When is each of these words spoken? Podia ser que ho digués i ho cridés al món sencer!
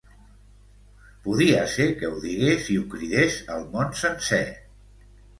Podia 1.25 1.59
ser 1.73 1.85
que 1.99 2.09
ho 2.13 2.15
digués 2.23 2.69
i 2.75 2.77
ho 2.83 2.85
cridés 2.93 3.37
al 3.57 3.61
món 3.75 3.93
sencer! 4.05 4.41